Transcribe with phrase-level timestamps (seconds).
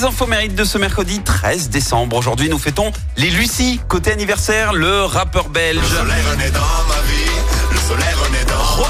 [0.00, 2.16] Les infos mérites de ce mercredi 13 décembre.
[2.16, 3.82] Aujourd'hui, nous fêtons les Lucie.
[3.86, 5.82] Côté anniversaire, le rappeur belge.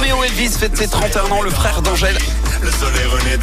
[0.00, 2.16] Roméo Elvis fête ses 31 ans, le frère d'Angèle.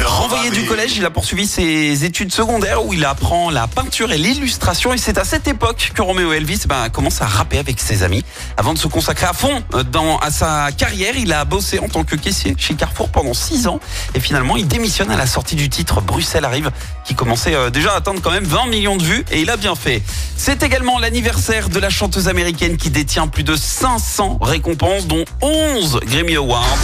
[0.04, 4.18] Renvoyé du collège, il a poursuivi ses études secondaires où il apprend la peinture et
[4.18, 4.92] l'illustration.
[4.92, 8.24] Et c'est à cette époque que Roméo Elvis ben, commence à rapper avec ses amis.
[8.56, 11.88] Avant de se consacrer à fond euh, dans, à sa carrière, il a bossé en
[11.88, 13.78] tant que caissier chez Carrefour pendant 6 ans.
[14.16, 16.72] Et finalement, il démissionne à la sortie du titre Bruxelles arrive,
[17.04, 19.24] qui commençait euh, déjà à atteindre quand même 20 millions de vues.
[19.30, 20.02] Et il a bien fait.
[20.40, 26.00] C'est également l'anniversaire de la chanteuse américaine qui détient plus de 500 récompenses, dont 11
[26.06, 26.78] Grammy Awards.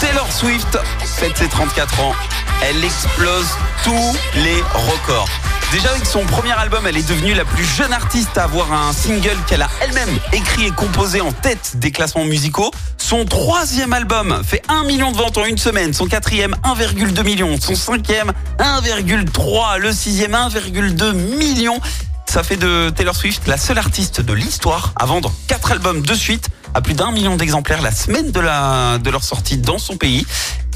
[0.00, 0.76] Taylor Swift
[1.18, 2.14] fête ses 34 ans.
[2.62, 3.46] Elle explose
[3.84, 5.45] tous les records.
[5.72, 8.92] Déjà avec son premier album, elle est devenue la plus jeune artiste à avoir un
[8.92, 12.70] single qu'elle a elle-même écrit et composé en tête des classements musicaux.
[12.98, 15.92] Son troisième album fait 1 million de ventes en une semaine.
[15.92, 17.58] Son quatrième, 1,2 million.
[17.60, 19.78] Son cinquième, 1,3.
[19.78, 21.80] Le sixième, 1,2 million.
[22.26, 26.14] Ça fait de Taylor Swift la seule artiste de l'histoire à vendre quatre albums de
[26.14, 30.26] suite à plus d'un million d'exemplaires la semaine de, de leur sortie dans son pays.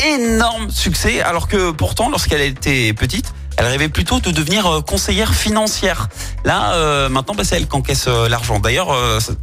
[0.04, 5.34] Énorme succès, alors que pourtant, lorsqu'elle était petite, elle rêvait plutôt de devenir euh, conseillère
[5.34, 6.08] financière.
[6.46, 8.58] Là, euh, maintenant, bah, c'est elle qui encaisse euh, l'argent.
[8.58, 8.96] D'ailleurs,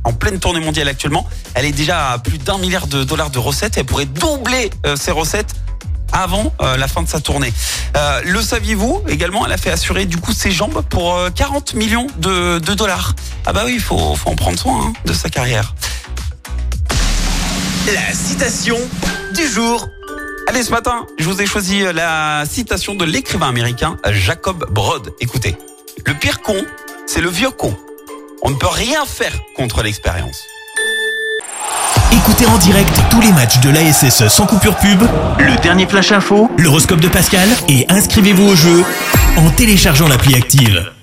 [0.03, 3.37] en pleine tournée mondiale actuellement, elle est déjà à plus d'un milliard de dollars de
[3.37, 3.77] recettes.
[3.77, 5.53] Elle pourrait doubler ses recettes
[6.11, 7.53] avant la fin de sa tournée.
[8.23, 12.59] le saviez-vous également Elle a fait assurer du coup ses jambes pour 40 millions de,
[12.59, 13.13] dollars.
[13.45, 15.75] Ah bah oui, il faut, faut en prendre soin hein, de sa carrière.
[17.93, 18.77] La citation
[19.35, 19.87] du jour.
[20.49, 25.11] Allez, ce matin, je vous ai choisi la citation de l'écrivain américain Jacob Broad.
[25.19, 25.57] Écoutez,
[26.05, 26.55] le pire con,
[27.05, 27.75] c'est le vieux con.
[28.43, 30.39] On ne peut rien faire contre l'expérience.
[32.13, 35.03] Écoutez en direct tous les matchs de l'ASSE sans coupure pub,
[35.37, 38.85] le dernier flash info, l'horoscope de Pascal et inscrivez-vous au jeu
[39.35, 40.96] en téléchargeant l'appli active.